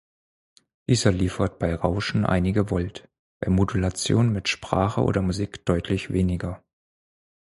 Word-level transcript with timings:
Dieser 0.89 1.11
liefert 1.11 1.59
bei 1.59 1.75
Rauschen 1.75 2.25
einige 2.25 2.71
Volt, 2.71 3.07
bei 3.39 3.51
Modulation 3.51 4.33
mit 4.33 4.49
Sprache 4.49 5.03
oder 5.03 5.21
Musik 5.21 5.63
deutlich 5.63 6.11
weniger. 6.11 6.63